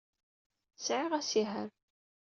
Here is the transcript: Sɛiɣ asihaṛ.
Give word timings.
Sɛiɣ 0.85 1.11
asihaṛ. 1.19 1.69